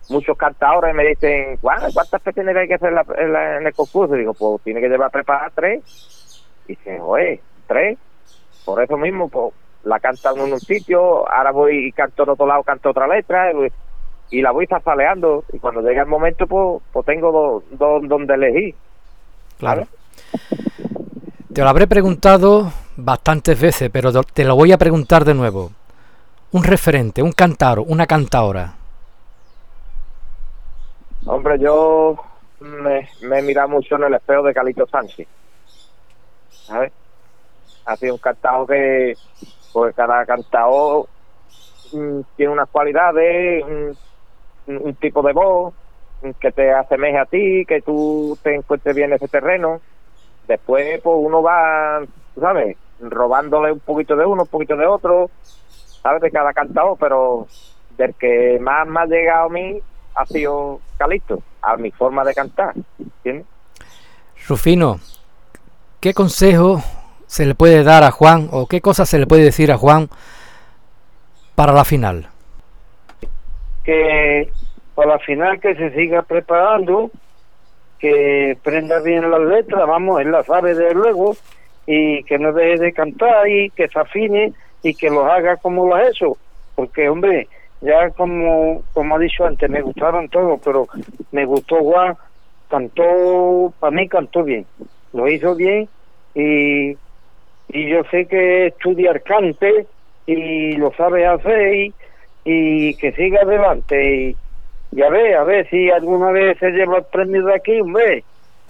muchos 0.08 0.36
cantadores 0.36 0.94
me 0.94 1.06
dicen, 1.06 1.58
¿cuántas 1.58 2.20
peteneras 2.22 2.62
hay 2.62 2.68
que 2.68 2.74
hacer 2.74 2.92
en, 3.18 3.66
el 3.66 3.74
concurso? 3.74 4.14
Y 4.16 4.20
digo, 4.20 4.34
pues 4.34 4.62
tiene 4.62 4.80
que 4.80 4.88
llevar 4.88 5.10
preparadas 5.10 5.52
tres. 5.54 6.44
Y 6.66 6.76
dicen, 6.76 7.00
oye, 7.02 7.40
tres. 7.66 7.98
Por 8.64 8.82
eso 8.82 8.96
mismo, 8.96 9.28
pues, 9.28 9.52
la 9.84 10.00
cantan 10.00 10.38
en 10.38 10.52
un 10.52 10.60
sitio, 10.60 11.30
ahora 11.30 11.52
voy 11.52 11.88
y 11.88 11.92
canto 11.92 12.22
en 12.22 12.30
otro 12.30 12.46
lado, 12.46 12.62
canto 12.62 12.90
otra 12.90 13.06
letra, 13.06 13.52
la 14.30 14.50
voy 14.50 14.66
zafaleando, 14.66 15.44
y 15.52 15.58
cuando 15.58 15.80
llega 15.80 16.02
el 16.02 16.08
momento, 16.08 16.46
pues, 16.46 16.82
pues 16.92 17.06
tengo 17.06 17.62
dos 17.70 18.08
donde 18.08 18.34
elegir. 18.34 18.74
Claro. 19.58 19.86
Te 21.52 21.60
lo 21.60 21.68
habré 21.68 21.86
preguntado 21.86 22.72
bastantes 22.96 23.60
veces, 23.60 23.90
pero 23.92 24.10
te 24.24 24.44
lo 24.44 24.56
voy 24.56 24.72
a 24.72 24.78
preguntar 24.78 25.24
de 25.24 25.34
nuevo. 25.34 25.70
Un 26.52 26.64
referente, 26.64 27.22
un 27.22 27.32
cantar, 27.32 27.78
una 27.78 28.06
cantaora. 28.06 28.74
Hombre, 31.26 31.58
yo 31.58 32.16
me, 32.60 33.08
me 33.22 33.38
he 33.38 33.42
mirado 33.42 33.68
mucho 33.68 33.96
en 33.96 34.04
el 34.04 34.14
espejo 34.14 34.42
de 34.42 34.54
Calito 34.54 34.86
Sánchez. 34.86 35.26
¿Sabes? 36.50 36.92
Ha 37.86 37.96
sido 37.96 38.14
un 38.14 38.20
cantado 38.20 38.66
que, 38.66 39.14
pues 39.72 39.94
cada 39.94 40.24
cantado 40.24 41.08
mm, 41.92 42.20
tiene 42.36 42.52
unas 42.52 42.68
cualidades, 42.68 43.64
un, 44.66 44.94
tipo 44.94 45.22
de 45.22 45.32
voz 45.32 45.74
que 46.40 46.52
te 46.52 46.72
asemeje 46.72 47.18
a 47.18 47.26
ti, 47.26 47.64
que 47.66 47.82
tú 47.82 48.38
te 48.42 48.54
encuentres 48.54 48.94
bien 48.94 49.10
en 49.10 49.16
ese 49.16 49.28
terreno. 49.28 49.80
Después, 50.48 51.00
pues 51.02 51.16
uno 51.18 51.42
va, 51.42 52.02
¿sabes? 52.38 52.76
Robándole 53.00 53.72
un 53.72 53.80
poquito 53.80 54.16
de 54.16 54.24
uno, 54.24 54.42
un 54.42 54.48
poquito 54.48 54.76
de 54.76 54.86
otro, 54.86 55.30
¿sabes? 56.02 56.22
De 56.22 56.30
cada 56.30 56.52
cantado, 56.52 56.96
pero 56.96 57.46
del 57.96 58.14
que 58.14 58.58
más 58.60 58.86
me 58.86 59.00
ha 59.00 59.06
llegado 59.06 59.46
a 59.46 59.48
mí 59.50 59.80
ha 60.14 60.26
sido 60.26 60.80
Calixto, 60.96 61.42
a 61.62 61.76
mi 61.76 61.90
forma 61.90 62.24
de 62.24 62.34
cantar, 62.34 62.74
¿entiendes? 62.98 63.46
Rufino, 64.46 65.00
¿qué 66.00 66.14
consejo 66.14 66.82
se 67.26 67.46
le 67.46 67.54
puede 67.54 67.82
dar 67.82 68.04
a 68.04 68.10
Juan 68.10 68.48
o 68.52 68.66
qué 68.66 68.80
cosas 68.80 69.08
se 69.08 69.18
le 69.18 69.26
puede 69.26 69.42
decir 69.42 69.72
a 69.72 69.78
Juan 69.78 70.08
para 71.54 71.72
la 71.72 71.84
final? 71.84 72.28
Que 73.84 74.50
para 74.94 75.12
la 75.12 75.18
final 75.18 75.60
que 75.60 75.74
se 75.74 75.90
siga 75.90 76.22
preparando, 76.22 77.10
que 77.98 78.56
prenda 78.62 79.00
bien 79.00 79.30
las 79.30 79.40
letras, 79.40 79.86
vamos, 79.86 80.20
él 80.20 80.30
la 80.30 80.42
sabe 80.44 80.74
de 80.74 80.94
luego, 80.94 81.36
y 81.86 82.22
que 82.24 82.38
no 82.38 82.52
deje 82.52 82.78
de 82.78 82.92
cantar 82.92 83.48
y 83.48 83.70
que 83.70 83.88
se 83.88 83.98
afine 83.98 84.52
y 84.82 84.94
que 84.94 85.10
lo 85.10 85.24
haga 85.30 85.56
como 85.56 85.86
lo 85.86 85.96
ha 85.96 86.02
porque 86.74 87.08
hombre, 87.08 87.48
ya 87.80 88.10
como, 88.10 88.82
como 88.92 89.16
ha 89.16 89.18
dicho 89.18 89.44
antes, 89.44 89.68
me 89.70 89.82
gustaron 89.82 90.28
todos, 90.28 90.60
pero 90.64 90.88
me 91.32 91.44
gustó 91.44 91.76
Juan, 91.82 92.16
cantó, 92.68 93.72
para 93.78 93.90
mí 93.90 94.08
cantó 94.08 94.42
bien, 94.42 94.66
lo 95.12 95.28
hizo 95.28 95.54
bien 95.54 95.88
y, 96.34 96.90
y 97.68 97.88
yo 97.88 98.02
sé 98.10 98.26
que 98.26 98.66
estudiar 98.68 99.22
cante 99.22 99.86
y 100.26 100.72
lo 100.76 100.92
sabe 100.94 101.26
hacer 101.26 101.74
y, 101.74 101.94
que 102.44 103.12
siga 103.16 103.40
adelante 103.40 104.36
y, 104.92 105.02
a 105.02 105.08
ver, 105.08 105.36
a 105.36 105.44
ver 105.44 105.68
si 105.70 105.90
alguna 105.90 106.30
vez 106.30 106.58
se 106.58 106.70
lleva 106.70 106.98
el 106.98 107.04
premio 107.04 107.44
de 107.44 107.54
aquí, 107.54 107.80
hombre, 107.80 108.24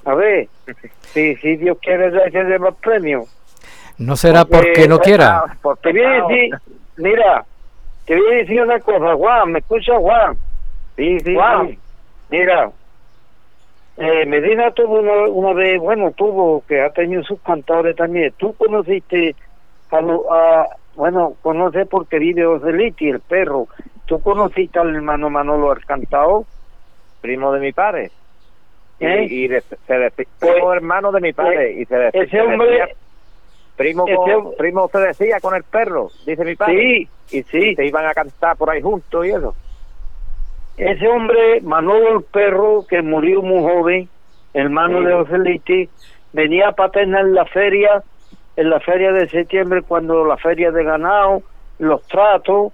a 0.04 0.14
ver, 0.14 0.48
si, 1.12 1.36
si 1.36 1.56
Dios 1.56 1.78
quiere 1.80 2.10
se 2.30 2.44
lleva 2.44 2.68
el 2.68 2.74
premio. 2.74 3.24
No 3.98 4.16
será 4.16 4.44
porque, 4.44 4.88
no 4.88 4.98
quiera. 4.98 5.44
Porque 5.62 5.92
viene 5.92 6.50
mira, 6.96 7.44
te 8.06 8.16
voy 8.16 8.34
a 8.34 8.36
decir 8.38 8.62
una 8.62 8.80
cosa, 8.80 9.14
Juan, 9.14 9.52
¿me 9.52 9.58
escucha 9.60 9.96
Juan? 9.96 10.36
Sí, 10.96 11.20
sí, 11.20 11.34
Juan, 11.34 11.76
mira, 12.30 12.70
eh, 13.96 14.26
Medina 14.26 14.70
tuvo 14.72 15.00
una, 15.30 15.52
vez, 15.52 15.80
bueno, 15.80 16.10
tuvo, 16.12 16.64
que 16.66 16.80
ha 16.80 16.90
tenido 16.90 17.22
sus 17.22 17.40
cantadores 17.40 17.94
también. 17.96 18.32
Tú 18.36 18.52
conociste 18.54 19.36
a, 19.90 20.66
bueno, 20.96 21.34
conoces 21.42 21.86
porque 21.88 22.18
vive 22.18 22.46
Oceliti, 22.46 23.08
el 23.08 23.20
perro. 23.20 23.68
¿Tú 24.06 24.20
conociste 24.20 24.78
al 24.78 24.94
hermano 24.94 25.30
Manolo 25.30 25.70
Arcantao? 25.70 26.44
Primo 27.20 27.52
de 27.52 27.60
mi 27.60 27.72
padre. 27.72 28.10
¿Eh? 29.00 29.26
Y, 29.28 29.48
se 29.48 29.62
pues, 29.86 30.56
hermano 30.74 31.10
de 31.12 31.20
mi 31.20 31.32
padre. 31.32 31.72
Pues, 31.74 31.78
y 31.78 31.84
se 31.86 32.08
ese 32.12 32.40
hombre, 32.40 32.94
Primo, 33.76 34.04
primo 34.56 34.88
se 34.88 34.98
decía 34.98 35.40
con 35.40 35.54
el 35.56 35.64
perro, 35.64 36.08
dice 36.24 36.44
mi 36.44 36.54
padre. 36.54 36.76
Sí, 37.28 37.38
y 37.38 37.42
sí. 37.42 37.74
Se 37.74 37.84
iban 37.84 38.06
a 38.06 38.14
cantar 38.14 38.56
por 38.56 38.70
ahí 38.70 38.80
juntos 38.80 39.26
y 39.26 39.30
eso. 39.30 39.54
Ese 40.76 41.08
hombre, 41.08 41.60
Manolo 41.62 42.18
el 42.18 42.24
perro, 42.24 42.84
que 42.88 43.02
murió 43.02 43.42
muy 43.42 43.62
joven, 43.62 44.08
hermano 44.52 45.02
de 45.02 45.14
Oceliti, 45.14 45.88
venía 46.32 46.68
a 46.68 46.72
paternar 46.72 47.22
en 47.22 47.34
la 47.34 47.46
feria, 47.46 48.02
en 48.56 48.70
la 48.70 48.80
feria 48.80 49.12
de 49.12 49.28
septiembre, 49.28 49.82
cuando 49.82 50.24
la 50.24 50.36
feria 50.36 50.70
de 50.70 50.84
ganado, 50.84 51.42
los 51.78 52.02
tratos, 52.06 52.72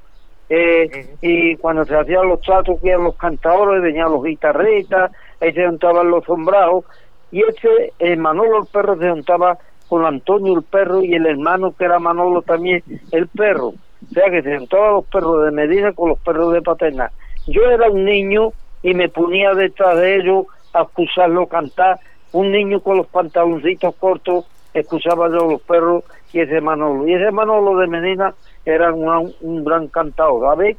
eh, 0.49 1.15
y 1.23 1.57
cuando 1.57 1.85
se 1.85 1.97
hacían 1.97 2.29
los 2.29 2.41
tratos, 2.41 2.81
que 2.81 2.91
eran 2.91 3.05
los 3.05 3.17
cantadores, 3.17 3.83
venían 3.83 4.11
los 4.11 4.23
guitarristas, 4.23 5.13
ahí 5.41 5.53
se 5.53 5.67
juntaban 5.67 6.11
los 6.11 6.25
sombrados, 6.25 6.85
y 7.31 7.43
ese, 7.43 7.93
eh, 7.99 8.17
Manolo 8.17 8.59
el 8.59 8.67
perro 8.67 8.99
se 8.99 9.09
juntaba 9.09 9.59
con 9.89 10.05
Antonio 10.05 10.57
el 10.57 10.63
perro 10.63 11.03
y 11.03 11.15
el 11.15 11.27
hermano 11.27 11.75
que 11.77 11.85
era 11.85 11.99
Manolo 11.99 12.43
también 12.43 12.83
el 13.11 13.27
perro. 13.29 13.69
O 13.69 14.15
sea 14.15 14.31
que 14.31 14.43
se 14.43 14.57
juntaban 14.57 14.95
los 14.95 15.07
perros 15.07 15.45
de 15.45 15.51
Medina 15.51 15.93
con 15.93 16.11
los 16.11 16.19
perros 16.21 16.53
de 16.53 16.63
Paterna. 16.63 17.11
Yo 17.47 17.63
era 17.63 17.91
un 17.91 18.05
niño 18.05 18.53
y 18.83 18.95
me 18.95 19.09
ponía 19.09 19.53
detrás 19.53 19.97
de 19.97 20.17
ellos 20.17 20.47
a 20.73 20.83
escucharlo 20.83 21.47
cantar. 21.47 21.99
Un 22.33 22.53
niño 22.53 22.81
con 22.81 22.99
los 22.99 23.09
pantaloncitos 23.09 23.95
cortos, 23.97 24.47
escuchaba 24.75 25.29
yo 25.29 25.51
los 25.51 25.63
perros 25.63 26.05
y 26.33 26.41
ese 26.41 26.61
Manolo. 26.61 27.07
Y 27.07 27.15
ese 27.15 27.31
Manolo 27.31 27.79
de 27.79 27.87
Medina 27.87 28.35
era 28.65 28.93
un, 28.93 29.35
un 29.41 29.65
gran 29.65 29.89
cantado, 29.89 30.41
¿sabes? 30.41 30.77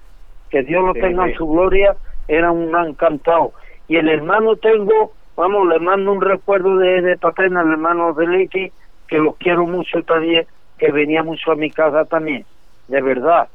Que 0.50 0.63
Dios 0.63 0.83
lo 0.83 0.93
tenga 0.93 1.27
en 1.27 1.36
su 1.36 1.48
gloria, 1.48 1.95
era 2.27 2.51
un 2.51 2.71
gran 2.71 2.93
cantado. 2.93 3.53
Y 3.88 3.98
el 3.98 4.10
hermano 4.10 4.55
tengo, 4.55 5.12
vamos, 5.36 5.67
le 5.67 5.79
mando 5.79 6.12
un 6.12 6.21
recuerdo 6.21 6.77
de, 6.77 7.01
de 7.01 7.17
Paterna, 7.17 7.62
el 7.62 7.71
hermano 7.71 8.13
de 8.13 8.27
Liti, 8.27 8.71
que 9.07 9.17
los 9.17 9.36
quiero 9.38 9.65
mucho 9.65 10.01
también, 10.03 10.45
que 10.77 10.91
venía 10.91 11.24
mucho 11.24 11.51
a 11.51 11.55
mi 11.55 11.69
casa 11.69 12.05
también, 12.05 12.45
de 12.88 13.01
verdad. 13.01 13.48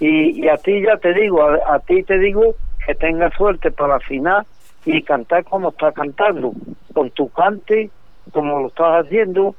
Y, 0.00 0.48
a 0.48 0.56
ti 0.56 0.82
ya 0.82 0.96
te 0.96 1.14
digo, 1.14 1.42
a, 1.42 1.78
ti 1.80 2.02
te 2.02 2.18
digo 2.18 2.56
que 2.84 2.94
tengas 2.94 3.32
suerte 3.34 3.70
para 3.70 4.00
final 4.00 4.44
y 4.84 5.02
cantar 5.02 5.44
como 5.44 5.68
estás 5.68 5.94
cantando, 5.94 6.52
con 6.92 7.10
tu 7.10 7.28
cante, 7.28 7.90
como 8.32 8.60
lo 8.60 8.66
estás 8.68 9.04
haciendo, 9.04 9.54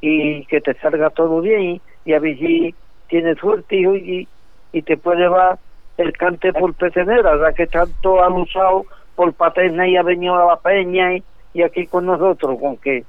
y 0.00 0.44
que 0.46 0.60
te 0.60 0.74
salga 0.74 1.10
todo 1.10 1.40
bien, 1.40 1.80
y 2.04 2.12
a 2.12 2.18
ver 2.18 2.38
si 2.38 2.74
tienes 3.08 3.38
suerte 3.38 3.76
y, 3.76 4.28
y 4.72 4.82
te 4.82 4.96
puede 4.96 5.20
llevar 5.20 5.58
el 5.98 6.16
cante 6.16 6.52
por 6.52 6.74
petenera, 6.74 7.36
ya 7.38 7.52
que 7.52 7.66
tanto 7.66 8.22
ha 8.22 8.28
luchado 8.28 8.84
por 9.14 9.32
paterna 9.34 9.86
y 9.86 9.96
ha 9.96 10.02
venido 10.02 10.34
a 10.36 10.46
la 10.46 10.56
peña 10.56 11.14
y, 11.14 11.22
y 11.52 11.62
aquí 11.62 11.86
con 11.86 12.06
nosotros, 12.06 12.58
con 12.58 12.76
que 12.78 13.04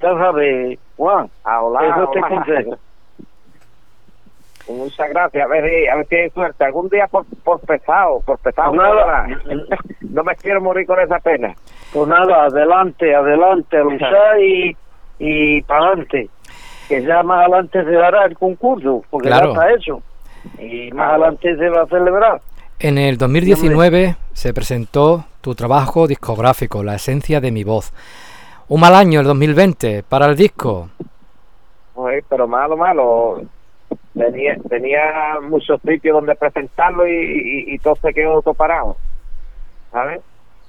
ya 0.00 0.14
sabes, 0.14 0.78
Juan, 0.96 1.26
eso 1.26 2.10
te 2.12 2.20
consejo. 2.20 2.78
Muchas 4.68 5.08
gracias. 5.08 5.44
A 5.44 5.48
ver, 5.48 5.90
a 5.90 5.96
ver 5.96 6.06
si 6.08 6.16
hay 6.16 6.30
suerte. 6.30 6.64
Algún 6.64 6.88
día 6.90 7.06
por, 7.06 7.24
por 7.42 7.58
pesado, 7.60 8.20
por 8.20 8.38
pesado. 8.38 8.70
Pues 8.70 8.82
nada. 8.82 9.26
no 10.02 10.24
me 10.24 10.36
quiero 10.36 10.60
morir 10.60 10.86
con 10.86 11.00
esa 11.00 11.18
pena. 11.20 11.54
Pues 11.92 12.06
nada, 12.06 12.44
adelante, 12.44 13.14
adelante, 13.14 13.78
luchar 13.78 14.40
y, 14.40 14.76
y 15.18 15.62
para 15.62 15.88
adelante. 15.88 16.28
Que 16.88 17.02
ya 17.02 17.22
más 17.22 17.40
adelante 17.40 17.84
se 17.84 17.90
dará 17.90 18.24
el 18.24 18.36
concurso, 18.36 19.04
porque 19.10 19.28
ya 19.28 19.38
está 19.38 19.72
hecho. 19.74 20.02
Y 20.58 20.90
más 20.92 21.10
adelante 21.10 21.56
se 21.56 21.68
va 21.68 21.82
a 21.82 21.86
celebrar. 21.86 22.40
En 22.80 22.96
el 22.96 23.18
2019 23.18 24.16
se 24.32 24.54
presentó 24.54 25.24
tu 25.40 25.54
trabajo 25.54 26.06
discográfico, 26.06 26.82
La 26.82 26.94
esencia 26.94 27.40
de 27.40 27.50
mi 27.50 27.64
voz. 27.64 27.92
Un 28.68 28.80
mal 28.80 28.94
año 28.94 29.20
el 29.20 29.26
2020 29.26 30.04
para 30.08 30.26
el 30.26 30.36
disco. 30.36 30.88
pero 32.28 32.46
malo, 32.46 32.76
malo. 32.76 33.42
Tenía, 34.14 34.56
tenía 34.68 35.40
muchos 35.42 35.80
sitios 35.82 36.14
donde 36.14 36.34
presentarlo 36.34 37.06
y, 37.06 37.64
y, 37.68 37.78
todo 37.78 37.96
se 37.96 38.12
quedó 38.12 38.42
todo 38.42 38.54
parado. 38.54 38.96
¿Sabes? 39.92 40.20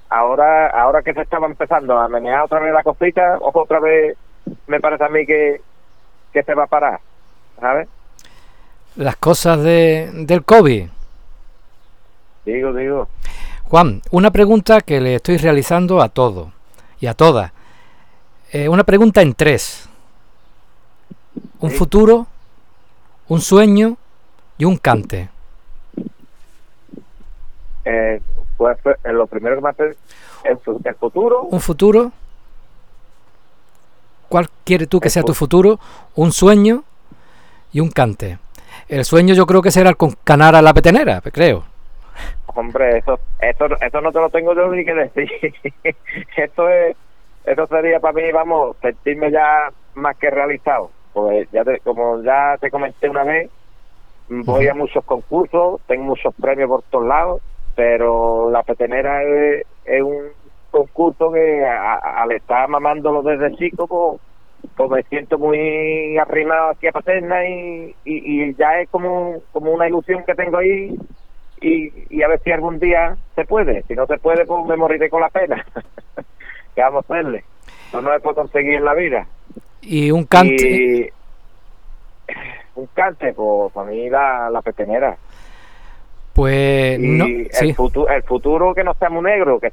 Ahora, 0.08 0.68
ahora 0.68 1.02
que 1.02 1.12
se 1.12 1.20
estaba 1.20 1.46
empezando 1.46 1.98
a 1.98 2.08
menear 2.08 2.42
otra 2.42 2.60
vez 2.60 2.72
la 2.72 2.82
cosita, 2.82 3.38
otra 3.40 3.80
vez 3.80 4.16
me 4.66 4.80
parece 4.80 5.04
a 5.04 5.08
mí 5.08 5.26
que, 5.26 5.60
que 6.32 6.42
se 6.42 6.54
va 6.54 6.64
a 6.64 6.66
parar. 6.66 7.00
¿Sabes? 7.58 7.88
Las 8.96 9.16
cosas 9.16 9.62
de, 9.62 10.10
del 10.14 10.44
COVID. 10.44 10.88
Digo, 12.44 12.72
digo. 12.72 13.08
Juan, 13.64 14.02
una 14.10 14.30
pregunta 14.30 14.80
que 14.80 15.00
le 15.00 15.16
estoy 15.16 15.36
realizando 15.36 16.00
a 16.00 16.08
todos 16.08 16.48
y 16.98 17.06
a 17.06 17.14
todas. 17.14 17.52
Eh, 18.52 18.68
una 18.68 18.84
pregunta 18.84 19.22
en 19.22 19.34
tres. 19.34 19.88
Un 21.60 21.70
futuro, 21.70 22.26
un 23.28 23.40
sueño 23.40 23.96
y 24.58 24.64
un 24.64 24.76
cante. 24.76 25.28
Eh, 27.84 28.20
pues, 28.56 28.78
eh, 29.04 29.12
lo 29.12 29.26
primero 29.26 29.56
que 29.56 29.62
me 29.62 29.68
hace 29.68 29.82
el, 29.84 30.58
el 30.84 30.94
futuro. 30.96 31.42
Un 31.42 31.60
futuro. 31.60 32.12
¿Cuál 34.30 34.48
quieres 34.64 34.88
tú 34.88 35.00
que 35.00 35.10
sea 35.10 35.24
tu 35.24 35.34
futuro? 35.34 35.80
Un 36.14 36.30
sueño 36.30 36.84
y 37.72 37.80
un 37.80 37.90
cante. 37.90 38.38
El 38.88 39.04
sueño 39.04 39.34
yo 39.34 39.44
creo 39.44 39.60
que 39.60 39.72
será 39.72 39.92
con 39.94 40.12
canar 40.22 40.54
a 40.54 40.62
la 40.62 40.72
petenera, 40.72 41.20
creo. 41.20 41.64
Hombre, 42.46 42.98
eso, 42.98 43.18
eso, 43.40 43.66
eso 43.80 44.00
no 44.00 44.12
te 44.12 44.20
lo 44.20 44.30
tengo 44.30 44.54
yo 44.54 44.70
ni 44.70 44.84
que 44.84 44.94
decir. 44.94 45.28
esto 46.36 46.68
es, 46.68 46.96
eso 47.44 47.66
sería 47.66 47.98
para 47.98 48.12
mí, 48.14 48.30
vamos, 48.32 48.76
sentirme 48.80 49.32
ya 49.32 49.68
más 49.94 50.16
que 50.16 50.30
realizado. 50.30 50.92
Pues 51.12 51.48
ya 51.50 51.64
como 51.82 52.22
ya 52.22 52.56
te 52.60 52.70
comenté 52.70 53.08
una 53.08 53.24
vez, 53.24 53.50
voy 54.28 54.68
a 54.68 54.74
muchos 54.74 55.04
concursos, 55.04 55.80
tengo 55.88 56.04
muchos 56.04 56.32
premios 56.40 56.68
por 56.68 56.82
todos 56.84 57.04
lados, 57.04 57.42
pero 57.74 58.48
la 58.52 58.62
petenera 58.62 59.24
es, 59.24 59.64
un 60.02 60.28
concurso 60.70 61.32
que 61.32 61.64
al 61.66 62.32
estar 62.32 62.68
mamándolo 62.68 63.22
desde 63.22 63.56
chico, 63.56 63.86
pues, 63.86 64.20
pues, 64.76 64.90
me 64.90 65.02
siento 65.04 65.38
muy 65.38 66.16
arrimado 66.18 66.70
aquí 66.70 66.86
a 66.86 66.92
Paterna 66.92 67.48
y, 67.48 67.94
y, 68.04 68.54
ya 68.54 68.80
es 68.80 68.88
como, 68.90 69.40
como 69.52 69.72
una 69.72 69.88
ilusión 69.88 70.24
que 70.24 70.34
tengo 70.34 70.58
ahí 70.58 70.96
y, 71.60 72.22
a 72.22 72.28
ver 72.28 72.40
si 72.42 72.50
algún 72.52 72.78
día 72.78 73.16
se 73.34 73.44
puede. 73.44 73.82
Si 73.82 73.94
no 73.94 74.06
se 74.06 74.18
puede, 74.18 74.44
pues 74.46 74.64
me 74.66 74.76
moriré 74.76 75.10
con 75.10 75.20
la 75.20 75.28
pena. 75.28 75.64
¿Qué 76.74 76.80
vamos 76.80 77.04
a 77.08 77.14
hacerle? 77.14 77.44
No, 77.92 78.00
no 78.00 78.12
se 78.12 78.20
puede 78.20 78.36
conseguir 78.36 78.74
en 78.74 78.84
la 78.84 78.94
vida. 78.94 79.26
¿Y 79.82 80.10
un 80.10 80.24
cante? 80.24 81.12
un 82.76 82.86
cante, 82.94 83.32
pues 83.32 83.72
para 83.72 83.90
mí 83.90 84.08
la, 84.08 84.50
la 84.50 84.62
petenera. 84.62 85.16
Pues 86.32 86.98
no, 86.98 87.26
el, 87.26 87.74
futuro, 87.74 88.08
el 88.08 88.22
futuro 88.22 88.74
que 88.74 88.84
no 88.84 88.94
sea 88.94 89.10
muy 89.10 89.22
negro, 89.22 89.58
que, 89.58 89.72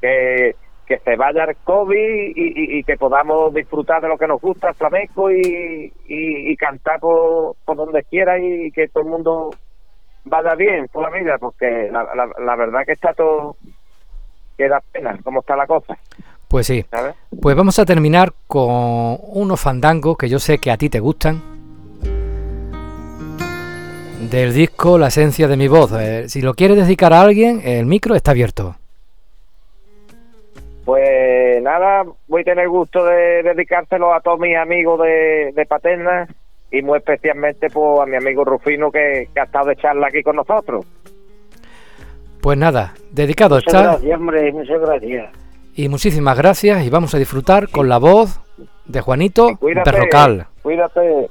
que, 0.00 0.56
que 0.86 0.98
se 0.98 1.16
vaya 1.16 1.44
el 1.44 1.56
COVID 1.56 2.32
y, 2.34 2.78
y, 2.78 2.84
que 2.84 2.96
podamos 2.96 3.52
disfrutar 3.52 4.00
de 4.00 4.08
lo 4.08 4.16
que 4.16 4.26
nos 4.26 4.40
gusta, 4.40 4.70
el 4.70 4.74
flamenco, 4.74 5.30
y, 5.30 5.92
y, 6.06 6.56
cantar 6.56 6.98
por, 7.00 7.56
por 7.64 7.76
donde 7.76 8.02
quiera 8.04 8.38
y 8.38 8.70
que 8.70 8.88
todo 8.88 9.04
el 9.04 9.10
mundo 9.10 9.50
vaya 10.24 10.54
bien 10.54 10.88
por 10.88 11.02
la 11.02 11.10
vida, 11.18 11.38
porque 11.38 11.90
la, 11.90 12.04
la, 12.38 12.56
verdad 12.56 12.84
que 12.86 12.92
está 12.92 13.12
todo, 13.12 13.56
que 14.56 14.68
da 14.68 14.82
pena 14.92 15.18
cómo 15.22 15.40
está 15.40 15.56
la 15.56 15.66
cosa. 15.66 15.98
Pues 16.48 16.66
sí. 16.66 16.84
Pues 17.42 17.56
vamos 17.56 17.78
a 17.78 17.84
terminar 17.84 18.32
con 18.46 19.18
unos 19.22 19.60
fandangos 19.60 20.16
que 20.16 20.28
yo 20.28 20.38
sé 20.38 20.58
que 20.58 20.70
a 20.70 20.78
ti 20.78 20.88
te 20.88 21.00
gustan. 21.00 21.42
Del 24.30 24.52
disco 24.52 24.98
La 24.98 25.08
esencia 25.08 25.46
de 25.46 25.56
mi 25.56 25.68
voz. 25.68 25.92
Eh, 25.92 26.28
si 26.28 26.40
lo 26.40 26.54
quieres 26.54 26.78
dedicar 26.78 27.12
a 27.12 27.20
alguien, 27.20 27.60
el 27.64 27.86
micro 27.86 28.14
está 28.14 28.32
abierto. 28.32 28.76
Pues 30.88 31.62
nada, 31.62 32.02
voy 32.28 32.40
a 32.40 32.44
tener 32.44 32.66
gusto 32.66 33.04
de 33.04 33.42
dedicárselo 33.42 34.14
a 34.14 34.22
todos 34.22 34.40
mis 34.40 34.56
amigos 34.56 34.98
de, 35.02 35.52
de 35.54 35.66
Paterna 35.66 36.26
y 36.70 36.80
muy 36.80 36.96
especialmente 36.96 37.68
pues, 37.68 38.00
a 38.00 38.06
mi 38.06 38.16
amigo 38.16 38.42
Rufino 38.42 38.90
que, 38.90 39.28
ha 39.38 39.42
estado 39.42 39.66
de 39.66 39.76
charla 39.76 40.06
aquí 40.06 40.22
con 40.22 40.36
nosotros. 40.36 40.86
Pues 42.40 42.56
nada, 42.56 42.94
dedicado 43.10 43.56
muchas 43.56 43.74
está. 43.74 43.82
Gracias, 43.82 44.18
hombre, 44.18 44.50
muchas 44.50 44.80
gracias. 44.80 45.30
Y 45.74 45.90
muchísimas 45.90 46.38
gracias 46.38 46.82
y 46.82 46.88
vamos 46.88 47.14
a 47.14 47.18
disfrutar 47.18 47.68
con 47.68 47.90
la 47.90 47.98
voz 47.98 48.40
de 48.86 49.02
Juanito. 49.02 49.58
Cuídate. 49.58 49.90
agua 49.90 50.48
de 50.94 51.28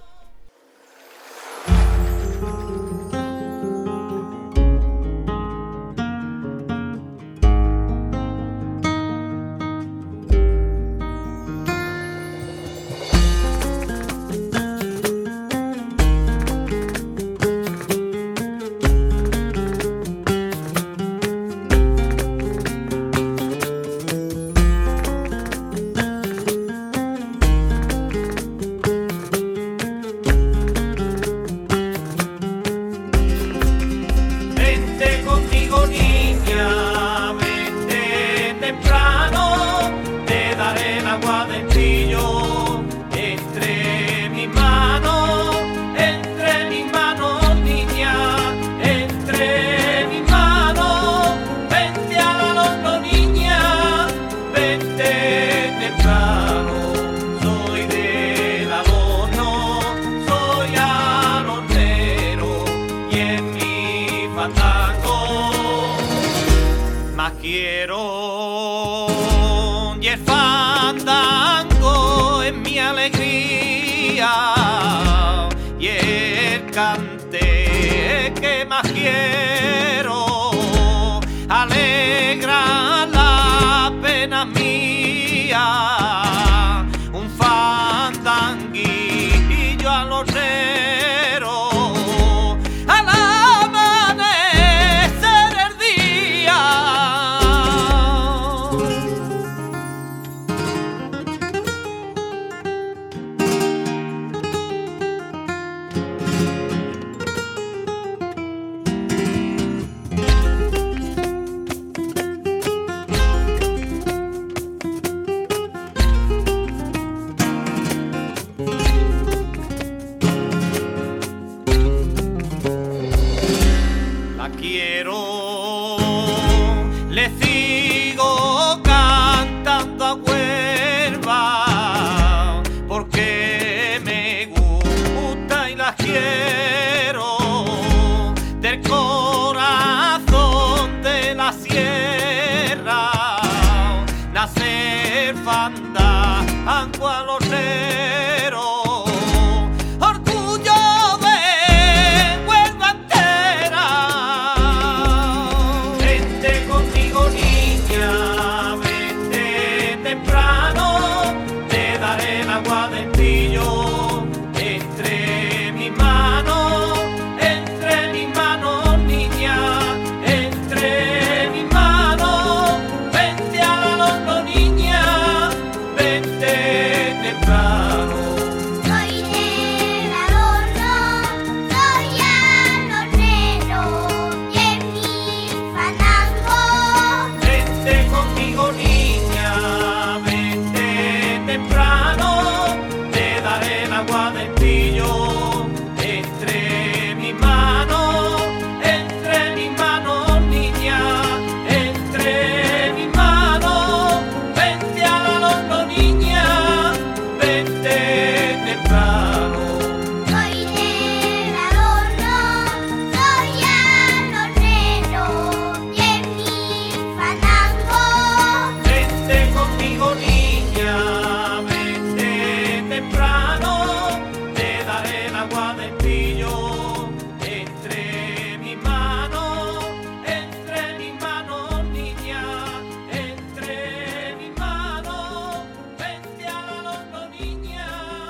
pillo 124.58 125.67